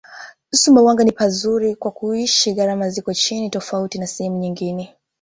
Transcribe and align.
Sumbawanga 0.51 1.03
ni 1.03 1.11
pazuri 1.11 1.75
kwa 1.75 1.91
kuishi 1.91 2.53
gharama 2.53 2.89
ziko 2.89 3.13
chini 3.13 3.49
tofauti 3.49 3.99
na 3.99 4.07
sehemu 4.07 4.37
nyngine 4.37 4.95